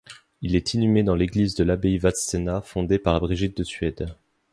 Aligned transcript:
Il 0.41 0.55
est 0.55 0.73
inhumé 0.73 1.03
dans 1.03 1.13
l'église 1.13 1.53
de 1.53 1.63
l'abbaye 1.63 1.99
Vadstena 1.99 2.63
fondée 2.63 2.97
par 2.97 3.19
Brigitte 3.19 3.55
de 3.55 3.63
Suède. 3.63 4.15